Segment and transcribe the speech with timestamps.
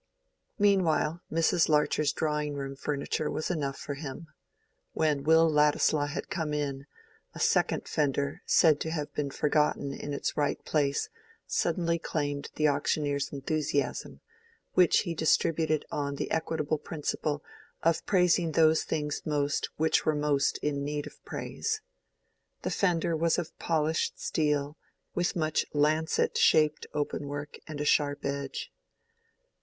[0.57, 1.69] Meanwhile Mrs.
[1.69, 4.29] Larcher's drawing room furniture was enough for him.
[4.93, 6.87] When Will Ladislaw had come in,
[7.35, 11.09] a second fender, said to have been forgotten in its right place,
[11.45, 14.21] suddenly claimed the auctioneer's enthusiasm,
[14.73, 17.43] which he distributed on the equitable principle
[17.83, 21.79] of praising those things most which were most in need of praise.
[22.63, 24.79] The fender was of polished steel,
[25.13, 28.71] with much lancet shaped open work and a sharp edge.